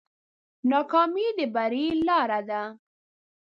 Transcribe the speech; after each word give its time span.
ناکامي 0.69 1.27
د 1.37 1.39
بری 1.53 1.85
لاره 2.07 2.41
ده. 2.49 2.61